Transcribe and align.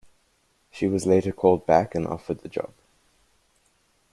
She 0.71 0.87
was 0.87 1.05
later 1.05 1.31
called 1.31 1.67
back 1.67 1.93
and 1.93 2.07
offered 2.07 2.39
the 2.39 2.49
job. 2.49 2.73